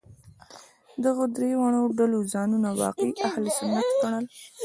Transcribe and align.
دغو 1.03 1.23
درې 1.35 1.51
واړو 1.59 1.81
ډلو 1.99 2.19
ځانونه 2.33 2.69
واقعي 2.81 3.11
اهل 3.27 3.45
سنت 3.57 3.87
ګڼل. 4.01 4.25